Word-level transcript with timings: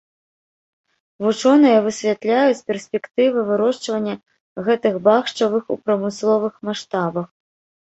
Вучоныя 1.25 1.79
высвятляюць 1.87 2.63
перспектывы 2.71 3.39
вырошчвання 3.51 4.15
гэтых 4.71 4.93
бахчавых 5.11 5.63
у 5.77 5.81
прамысловых 5.85 6.61
маштабах. 6.71 7.33